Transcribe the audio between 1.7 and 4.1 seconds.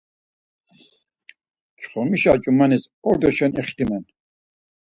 Çxomişa ç̌umanis ordoşen ixtimen.